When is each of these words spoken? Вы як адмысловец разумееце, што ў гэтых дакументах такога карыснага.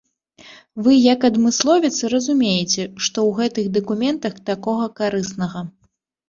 Вы 0.85 0.93
як 1.13 1.19
адмысловец 1.29 1.91
разумееце, 2.13 2.87
што 3.05 3.17
ў 3.27 3.35
гэтых 3.41 3.69
дакументах 3.77 4.41
такога 4.49 4.89
карыснага. 5.03 5.65